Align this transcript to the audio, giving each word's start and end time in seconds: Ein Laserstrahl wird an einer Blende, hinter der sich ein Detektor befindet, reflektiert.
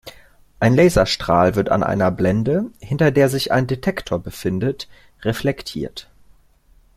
Ein 0.59 0.73
Laserstrahl 0.75 1.53
wird 1.53 1.69
an 1.69 1.83
einer 1.83 2.09
Blende, 2.09 2.71
hinter 2.79 3.11
der 3.11 3.29
sich 3.29 3.51
ein 3.51 3.67
Detektor 3.67 4.17
befindet, 4.17 4.89
reflektiert. 5.21 6.09